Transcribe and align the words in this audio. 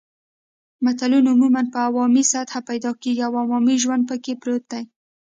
متلونه 0.85 1.29
عموماً 1.35 1.61
په 1.73 1.79
عوامي 1.87 2.23
سطحه 2.31 2.61
پیدا 2.69 2.91
کېږي 3.03 3.21
او 3.27 3.33
عوامي 3.43 3.75
ژوند 3.83 4.03
پکې 4.09 4.33
پروت 4.41 4.65
وي 4.73 4.83